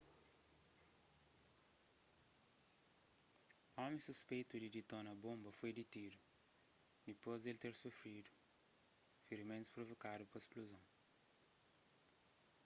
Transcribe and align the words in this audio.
omi 3.83 3.99
suspeitu 4.07 4.55
di 4.59 4.69
ditona 4.77 5.11
bonba 5.23 5.49
foi 5.59 5.71
ditidu 5.79 6.19
dipôs 7.07 7.39
di 7.41 7.49
el 7.53 7.59
ter 7.63 7.73
sufridu 7.83 8.29
firimentus 9.25 9.73
provokadu 9.75 10.23
pa 10.27 10.37
spluzon 10.45 10.83